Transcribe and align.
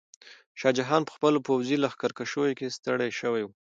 شاه 0.59 0.73
جهان 0.77 1.01
په 1.05 1.11
خپلو 1.15 1.39
پوځي 1.47 1.75
لښکرکشیو 1.83 2.57
کې 2.59 2.73
ستړی 2.77 3.09
شوی 3.19 3.43
و. 3.45 3.49